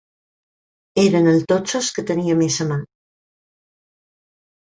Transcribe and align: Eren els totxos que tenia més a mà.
Eren 1.01 1.29
els 1.33 1.43
totxos 1.51 1.89
que 1.97 2.03
tenia 2.11 2.37
més 2.41 2.57
a 2.65 2.67
mà. 2.71 2.79